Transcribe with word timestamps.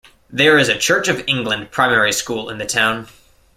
There 0.31 0.57
is 0.57 0.67
a 0.67 0.79
Church 0.79 1.07
of 1.09 1.23
England 1.27 1.69
primary 1.69 2.11
school 2.11 2.49
in 2.49 2.57
the 2.57 2.65
town. 2.65 3.07